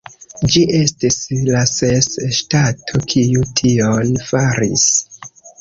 Ĝi 0.53 0.61
estis 0.77 1.17
la 1.49 1.61
ses 1.73 2.09
ŝtato 2.39 3.03
kiu 3.13 3.47
tion 3.61 4.13
faris. 4.33 4.91